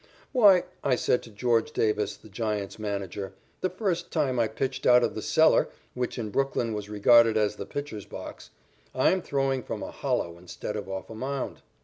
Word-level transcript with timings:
"Why," 0.31 0.63
I 0.83 0.95
said 0.95 1.21
to 1.21 1.29
George 1.29 1.73
Davis, 1.73 2.17
the 2.17 2.27
Giants' 2.27 2.79
manager, 2.79 3.33
the 3.59 3.69
first 3.69 4.09
time 4.09 4.39
I 4.39 4.47
pitched 4.47 4.87
out 4.87 5.03
of 5.03 5.13
the 5.13 5.21
cellar 5.21 5.69
which 5.93 6.17
in 6.17 6.31
Brooklyn 6.31 6.73
was 6.73 6.89
regarded 6.89 7.37
as 7.37 7.55
the 7.57 7.67
pitcher's 7.67 8.05
box, 8.07 8.49
"I'm 8.95 9.21
throwing 9.21 9.61
from 9.61 9.83
a 9.83 9.91
hollow 9.91 10.39
instead 10.39 10.75
of 10.75 10.89
off 10.89 11.11
a 11.11 11.13
mound." 11.13 11.61